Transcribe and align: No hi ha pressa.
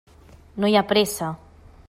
No 0.63 0.71
hi 0.71 0.79
ha 0.79 0.83
pressa. 0.93 1.29